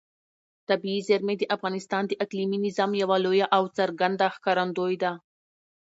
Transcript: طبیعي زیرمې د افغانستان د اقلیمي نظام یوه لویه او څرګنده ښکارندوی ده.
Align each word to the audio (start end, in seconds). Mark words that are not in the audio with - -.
طبیعي 0.69 1.01
زیرمې 1.07 1.35
د 1.39 1.43
افغانستان 1.55 2.03
د 2.07 2.11
اقلیمي 2.23 2.59
نظام 2.67 2.91
یوه 3.01 3.17
لویه 3.25 3.47
او 3.55 3.63
څرګنده 3.77 4.25
ښکارندوی 4.35 4.95
ده. 5.03 5.11